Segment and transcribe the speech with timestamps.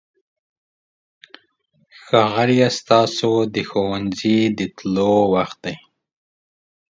[2.03, 2.69] ښاغلیه!
[2.79, 5.75] ستاسو د ښوونځي د تلو وخت دی.